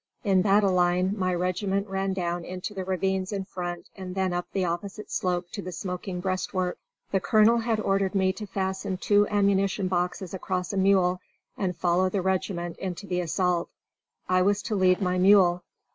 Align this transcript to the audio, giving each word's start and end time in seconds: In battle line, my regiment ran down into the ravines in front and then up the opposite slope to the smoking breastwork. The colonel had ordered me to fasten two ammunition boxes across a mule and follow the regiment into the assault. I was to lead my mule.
In 0.23 0.41
battle 0.41 0.71
line, 0.73 1.13
my 1.15 1.31
regiment 1.35 1.87
ran 1.87 2.13
down 2.13 2.43
into 2.43 2.73
the 2.73 2.83
ravines 2.83 3.31
in 3.31 3.45
front 3.45 3.87
and 3.95 4.15
then 4.15 4.33
up 4.33 4.47
the 4.51 4.65
opposite 4.65 5.11
slope 5.11 5.51
to 5.51 5.61
the 5.61 5.71
smoking 5.71 6.19
breastwork. 6.21 6.79
The 7.11 7.19
colonel 7.19 7.59
had 7.59 7.79
ordered 7.79 8.15
me 8.15 8.33
to 8.33 8.47
fasten 8.47 8.97
two 8.97 9.27
ammunition 9.27 9.87
boxes 9.87 10.33
across 10.33 10.73
a 10.73 10.77
mule 10.77 11.19
and 11.55 11.77
follow 11.77 12.09
the 12.09 12.23
regiment 12.23 12.77
into 12.79 13.05
the 13.05 13.21
assault. 13.21 13.69
I 14.27 14.41
was 14.41 14.63
to 14.63 14.75
lead 14.75 15.01
my 15.03 15.19
mule. 15.19 15.63